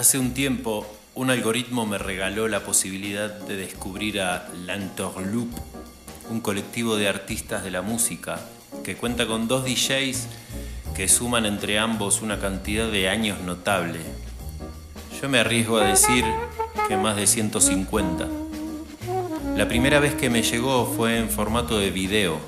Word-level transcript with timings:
Hace 0.00 0.18
un 0.18 0.32
tiempo, 0.32 0.86
un 1.14 1.28
algoritmo 1.28 1.84
me 1.84 1.98
regaló 1.98 2.48
la 2.48 2.60
posibilidad 2.60 3.28
de 3.28 3.54
descubrir 3.54 4.22
a 4.22 4.48
L'Entourloupe, 4.64 5.60
un 6.30 6.40
colectivo 6.40 6.96
de 6.96 7.06
artistas 7.06 7.62
de 7.64 7.70
la 7.70 7.82
música 7.82 8.40
que 8.82 8.96
cuenta 8.96 9.26
con 9.26 9.46
dos 9.46 9.62
DJs 9.66 10.26
que 10.96 11.06
suman 11.06 11.44
entre 11.44 11.78
ambos 11.78 12.22
una 12.22 12.40
cantidad 12.40 12.90
de 12.90 13.10
años 13.10 13.42
notable. 13.42 13.98
Yo 15.20 15.28
me 15.28 15.38
arriesgo 15.38 15.76
a 15.76 15.84
decir 15.84 16.24
que 16.88 16.96
más 16.96 17.16
de 17.16 17.26
150. 17.26 18.26
La 19.54 19.68
primera 19.68 20.00
vez 20.00 20.14
que 20.14 20.30
me 20.30 20.42
llegó 20.42 20.90
fue 20.96 21.18
en 21.18 21.28
formato 21.28 21.78
de 21.78 21.90
video. 21.90 22.40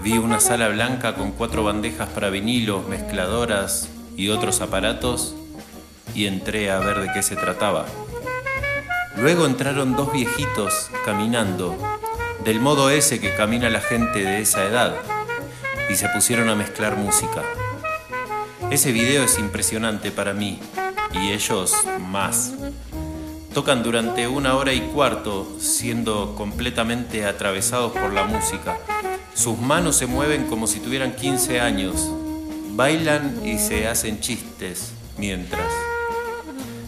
Vi 0.00 0.12
una 0.12 0.38
sala 0.38 0.68
blanca 0.68 1.16
con 1.16 1.32
cuatro 1.32 1.64
bandejas 1.64 2.08
para 2.10 2.30
vinilos, 2.30 2.86
mezcladoras 2.86 3.88
y 4.16 4.28
otros 4.28 4.60
aparatos 4.60 5.34
y 6.16 6.26
entré 6.26 6.70
a 6.70 6.78
ver 6.78 7.00
de 7.00 7.12
qué 7.12 7.22
se 7.22 7.36
trataba. 7.36 7.84
Luego 9.18 9.44
entraron 9.44 9.94
dos 9.94 10.12
viejitos 10.12 10.90
caminando, 11.04 11.76
del 12.42 12.58
modo 12.58 12.88
ese 12.88 13.20
que 13.20 13.34
camina 13.34 13.68
la 13.68 13.82
gente 13.82 14.20
de 14.20 14.40
esa 14.40 14.64
edad, 14.64 14.94
y 15.90 15.94
se 15.94 16.08
pusieron 16.08 16.48
a 16.48 16.54
mezclar 16.54 16.96
música. 16.96 17.42
Ese 18.70 18.92
video 18.92 19.24
es 19.24 19.38
impresionante 19.38 20.10
para 20.10 20.32
mí, 20.32 20.58
y 21.12 21.32
ellos 21.32 21.74
más. 22.00 22.54
Tocan 23.52 23.82
durante 23.82 24.26
una 24.26 24.56
hora 24.56 24.72
y 24.72 24.80
cuarto, 24.80 25.46
siendo 25.60 26.34
completamente 26.34 27.26
atravesados 27.26 27.92
por 27.92 28.14
la 28.14 28.24
música. 28.24 28.78
Sus 29.34 29.58
manos 29.58 29.96
se 29.96 30.06
mueven 30.06 30.46
como 30.46 30.66
si 30.66 30.80
tuvieran 30.80 31.14
15 31.14 31.60
años. 31.60 32.10
Bailan 32.70 33.46
y 33.46 33.58
se 33.58 33.86
hacen 33.86 34.20
chistes 34.20 34.92
mientras. 35.18 35.95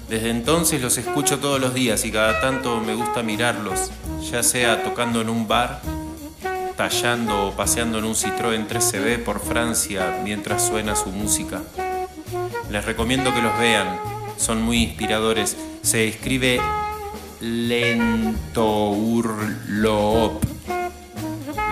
Desde 0.08 0.30
entonces 0.30 0.80
los 0.80 0.96
escucho 0.96 1.38
todos 1.38 1.60
los 1.60 1.74
días 1.74 2.04
y 2.06 2.10
cada 2.10 2.40
tanto 2.40 2.80
me 2.80 2.94
gusta 2.94 3.22
mirarlos, 3.22 3.90
ya 4.30 4.42
sea 4.42 4.82
tocando 4.82 5.20
en 5.20 5.28
un 5.28 5.46
bar, 5.46 5.82
tallando 6.78 7.48
o 7.48 7.52
paseando 7.52 7.98
en 7.98 8.04
un 8.04 8.14
Citroën 8.14 8.66
3CB 8.66 9.22
por 9.22 9.38
Francia 9.38 10.20
mientras 10.24 10.66
suena 10.66 10.96
su 10.96 11.10
música. 11.10 11.60
Les 12.70 12.84
recomiendo 12.86 13.34
que 13.34 13.42
los 13.42 13.58
vean, 13.58 13.98
son 14.38 14.62
muy 14.62 14.82
inspiradores. 14.82 15.56
Se 15.82 16.08
escribe 16.08 16.58
Lentourloop. 17.40 18.02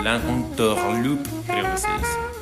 Lentourloop, 0.03 1.27
creo 1.47 1.71
que 1.71 1.77
se 1.77 1.87
dice. 1.87 2.36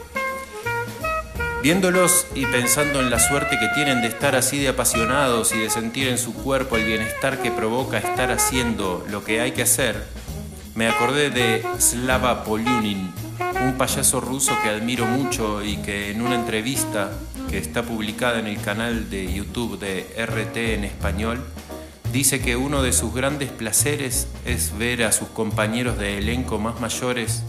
Viéndolos 1.65 2.27
y 2.35 2.45
pensando 2.45 2.99
en 2.99 3.09
la 3.09 3.17
suerte 3.17 3.57
que 3.57 3.69
tienen 3.69 4.03
de 4.03 4.07
estar 4.07 4.35
así 4.35 4.59
de 4.59 4.67
apasionados 4.67 5.51
y 5.51 5.57
de 5.57 5.71
sentir 5.71 6.07
en 6.09 6.19
su 6.19 6.31
cuerpo 6.31 6.77
el 6.77 6.85
bienestar 6.85 7.41
que 7.41 7.49
provoca 7.49 7.97
estar 7.97 8.29
haciendo 8.29 9.03
lo 9.09 9.23
que 9.23 9.41
hay 9.41 9.53
que 9.53 9.63
hacer, 9.63 10.05
me 10.75 10.87
acordé 10.87 11.31
de 11.31 11.63
Slava 11.79 12.43
Polyunin, 12.43 13.11
un 13.65 13.73
payaso 13.79 14.21
ruso 14.21 14.51
que 14.61 14.69
admiro 14.69 15.07
mucho 15.07 15.63
y 15.63 15.77
que 15.77 16.11
en 16.11 16.21
una 16.21 16.35
entrevista 16.35 17.09
que 17.49 17.57
está 17.57 17.81
publicada 17.81 18.37
en 18.37 18.45
el 18.45 18.61
canal 18.61 19.09
de 19.09 19.33
YouTube 19.33 19.79
de 19.79 20.05
RT 20.23 20.57
en 20.75 20.83
español, 20.83 21.43
dice 22.13 22.41
que 22.41 22.55
uno 22.55 22.83
de 22.83 22.93
sus 22.93 23.11
grandes 23.11 23.49
placeres 23.49 24.27
es 24.45 24.77
ver 24.77 25.01
a 25.01 25.11
sus 25.11 25.29
compañeros 25.29 25.97
de 25.97 26.19
elenco 26.19 26.59
más 26.59 26.79
mayores 26.79 27.41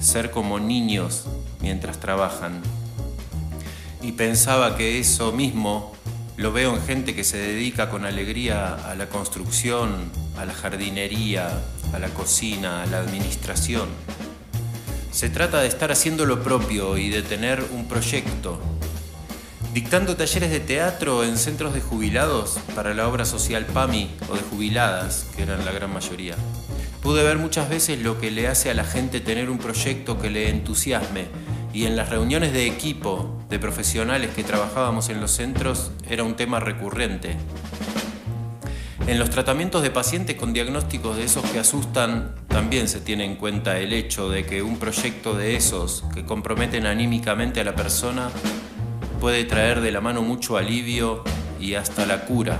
ser 0.00 0.30
como 0.30 0.58
niños 0.58 1.26
mientras 1.60 2.00
trabajan 2.00 2.62
y 4.02 4.12
pensaba 4.12 4.76
que 4.76 4.98
eso 4.98 5.32
mismo 5.32 5.92
lo 6.36 6.52
veo 6.52 6.74
en 6.74 6.82
gente 6.82 7.14
que 7.14 7.24
se 7.24 7.36
dedica 7.36 7.90
con 7.90 8.06
alegría 8.06 8.74
a 8.74 8.94
la 8.94 9.08
construcción, 9.08 10.10
a 10.38 10.46
la 10.46 10.54
jardinería, 10.54 11.60
a 11.92 11.98
la 11.98 12.08
cocina, 12.08 12.82
a 12.82 12.86
la 12.86 12.98
administración. 12.98 13.88
Se 15.12 15.28
trata 15.28 15.60
de 15.60 15.68
estar 15.68 15.92
haciendo 15.92 16.24
lo 16.24 16.42
propio 16.42 16.96
y 16.96 17.10
de 17.10 17.22
tener 17.22 17.62
un 17.72 17.88
proyecto. 17.88 18.58
Dictando 19.74 20.16
talleres 20.16 20.50
de 20.50 20.60
teatro 20.60 21.24
en 21.24 21.36
centros 21.36 21.74
de 21.74 21.80
jubilados 21.80 22.58
para 22.74 22.94
la 22.94 23.06
obra 23.06 23.24
social 23.24 23.66
PAMI 23.66 24.10
o 24.30 24.34
de 24.34 24.40
jubiladas, 24.42 25.26
que 25.36 25.42
eran 25.42 25.64
la 25.64 25.72
gran 25.72 25.92
mayoría. 25.92 26.36
Pude 27.02 27.22
ver 27.22 27.38
muchas 27.38 27.68
veces 27.68 28.00
lo 28.00 28.18
que 28.18 28.30
le 28.30 28.48
hace 28.48 28.70
a 28.70 28.74
la 28.74 28.84
gente 28.84 29.20
tener 29.20 29.50
un 29.50 29.58
proyecto 29.58 30.18
que 30.18 30.30
le 30.30 30.48
entusiasme 30.48 31.28
y 31.72 31.86
en 31.86 31.96
las 31.96 32.08
reuniones 32.08 32.52
de 32.52 32.66
equipo 32.66 33.38
de 33.48 33.58
profesionales 33.58 34.30
que 34.34 34.44
trabajábamos 34.44 35.08
en 35.08 35.20
los 35.20 35.30
centros 35.30 35.92
era 36.08 36.24
un 36.24 36.34
tema 36.34 36.60
recurrente. 36.60 37.36
En 39.06 39.18
los 39.18 39.30
tratamientos 39.30 39.82
de 39.82 39.90
pacientes 39.90 40.36
con 40.36 40.52
diagnósticos 40.52 41.16
de 41.16 41.24
esos 41.24 41.44
que 41.50 41.58
asustan, 41.58 42.34
también 42.48 42.86
se 42.86 43.00
tiene 43.00 43.24
en 43.24 43.36
cuenta 43.36 43.78
el 43.78 43.92
hecho 43.92 44.28
de 44.28 44.44
que 44.44 44.62
un 44.62 44.78
proyecto 44.78 45.34
de 45.34 45.56
esos 45.56 46.04
que 46.14 46.24
comprometen 46.24 46.86
anímicamente 46.86 47.60
a 47.60 47.64
la 47.64 47.74
persona 47.74 48.30
puede 49.20 49.44
traer 49.44 49.80
de 49.80 49.90
la 49.90 50.00
mano 50.00 50.22
mucho 50.22 50.56
alivio 50.56 51.24
y 51.60 51.74
hasta 51.74 52.06
la 52.06 52.24
cura. 52.24 52.58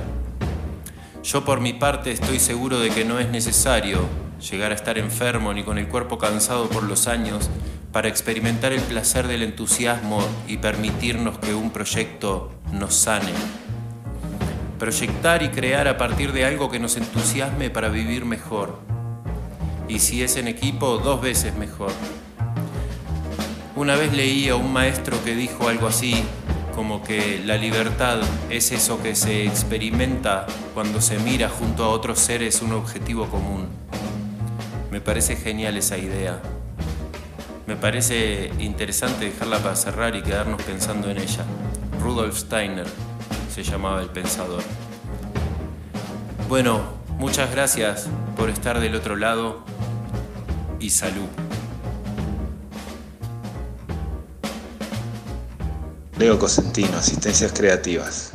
Yo 1.22 1.44
por 1.44 1.60
mi 1.60 1.72
parte 1.72 2.10
estoy 2.10 2.41
seguro 2.41 2.81
de 2.81 2.91
que 2.91 3.04
no 3.04 3.19
es 3.19 3.28
necesario 3.28 4.00
llegar 4.50 4.72
a 4.72 4.75
estar 4.75 4.98
enfermo 4.98 5.53
ni 5.53 5.62
con 5.62 5.78
el 5.78 5.87
cuerpo 5.87 6.19
cansado 6.19 6.69
por 6.69 6.82
los 6.82 7.06
años 7.06 7.50
para 7.92 8.08
experimentar 8.08 8.72
el 8.72 8.80
placer 8.80 9.26
del 9.26 9.42
entusiasmo 9.42 10.22
y 10.46 10.58
permitirnos 10.58 11.38
que 11.38 11.54
un 11.54 11.70
proyecto 11.70 12.52
nos 12.72 12.94
sane. 12.94 13.32
Proyectar 14.78 15.42
y 15.42 15.48
crear 15.48 15.88
a 15.88 15.98
partir 15.98 16.32
de 16.32 16.44
algo 16.44 16.70
que 16.70 16.78
nos 16.78 16.96
entusiasme 16.96 17.68
para 17.70 17.88
vivir 17.88 18.24
mejor. 18.24 18.78
Y 19.88 19.98
si 19.98 20.22
es 20.22 20.36
en 20.36 20.46
equipo, 20.46 20.98
dos 20.98 21.20
veces 21.20 21.54
mejor. 21.56 21.92
Una 23.74 23.96
vez 23.96 24.12
leí 24.12 24.48
a 24.48 24.56
un 24.56 24.72
maestro 24.72 25.22
que 25.24 25.34
dijo 25.34 25.68
algo 25.68 25.88
así, 25.88 26.22
como 26.76 27.02
que 27.02 27.42
la 27.44 27.56
libertad 27.56 28.20
es 28.50 28.70
eso 28.70 29.02
que 29.02 29.16
se 29.16 29.44
experimenta 29.46 30.46
cuando 30.74 31.00
se 31.00 31.18
mira 31.18 31.48
junto 31.48 31.84
a 31.84 31.88
otros 31.88 32.20
seres 32.20 32.62
un 32.62 32.72
objetivo 32.72 33.26
común. 33.26 33.68
Me 34.90 35.00
parece 35.00 35.36
genial 35.36 35.76
esa 35.76 35.98
idea. 35.98 36.40
Me 37.70 37.76
parece 37.76 38.50
interesante 38.58 39.26
dejarla 39.26 39.60
para 39.60 39.76
cerrar 39.76 40.16
y 40.16 40.22
quedarnos 40.25 40.60
pensando 40.60 41.08
en 41.08 41.19
ella. 41.19 41.44
Rudolf 42.00 42.36
Steiner 42.36 42.84
se 43.54 43.62
llamaba 43.62 44.03
el 44.03 44.08
pensador. 44.08 44.64
Bueno, 46.48 46.80
muchas 47.16 47.48
gracias 47.53 48.09
por 48.36 48.50
estar 48.50 48.80
del 48.80 48.97
otro 48.97 49.14
lado 49.14 49.64
y 50.80 50.91
salud. 50.91 51.28
Leo 56.19 56.41
Cosentino, 56.41 56.98
Asistencias 56.98 57.53
Creativas. 57.53 58.32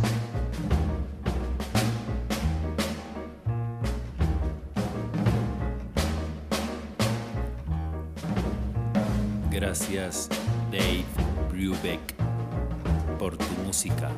Gracias, 9.56 10.28
Dave 10.70 11.06
Brubeck, 11.50 12.02
por 13.18 13.38
tu 13.38 13.46
música. 13.66 14.12